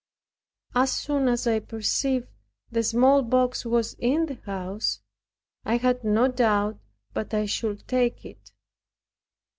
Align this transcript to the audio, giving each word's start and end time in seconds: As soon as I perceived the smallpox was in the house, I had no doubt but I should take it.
As 0.73 0.91
soon 0.93 1.27
as 1.27 1.45
I 1.45 1.59
perceived 1.59 2.27
the 2.71 2.81
smallpox 2.81 3.65
was 3.65 3.93
in 3.99 4.25
the 4.25 4.39
house, 4.47 4.99
I 5.63 5.77
had 5.77 6.03
no 6.03 6.27
doubt 6.27 6.79
but 7.13 7.35
I 7.35 7.45
should 7.45 7.87
take 7.87 8.25
it. 8.25 8.51